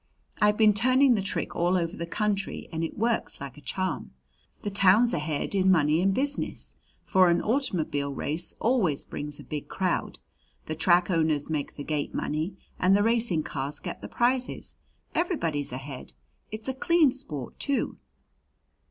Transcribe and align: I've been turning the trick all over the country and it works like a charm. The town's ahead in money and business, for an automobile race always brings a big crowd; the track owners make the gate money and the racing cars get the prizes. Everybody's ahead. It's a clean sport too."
I've 0.41 0.57
been 0.57 0.73
turning 0.73 1.13
the 1.13 1.21
trick 1.21 1.55
all 1.55 1.77
over 1.77 1.95
the 1.95 2.07
country 2.07 2.67
and 2.71 2.83
it 2.83 2.97
works 2.97 3.39
like 3.39 3.55
a 3.55 3.61
charm. 3.61 4.15
The 4.63 4.71
town's 4.71 5.13
ahead 5.13 5.53
in 5.53 5.69
money 5.69 6.01
and 6.01 6.11
business, 6.11 6.75
for 7.03 7.29
an 7.29 7.39
automobile 7.39 8.11
race 8.11 8.55
always 8.59 9.05
brings 9.05 9.39
a 9.39 9.43
big 9.43 9.67
crowd; 9.67 10.17
the 10.65 10.73
track 10.73 11.11
owners 11.11 11.51
make 11.51 11.75
the 11.75 11.83
gate 11.83 12.15
money 12.15 12.55
and 12.79 12.97
the 12.97 13.03
racing 13.03 13.43
cars 13.43 13.77
get 13.79 14.01
the 14.01 14.09
prizes. 14.09 14.73
Everybody's 15.13 15.71
ahead. 15.71 16.13
It's 16.51 16.67
a 16.67 16.73
clean 16.73 17.11
sport 17.11 17.59
too." 17.59 17.97